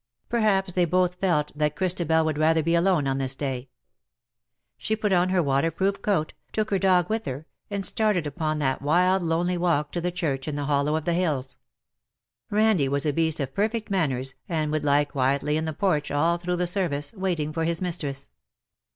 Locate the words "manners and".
13.91-14.71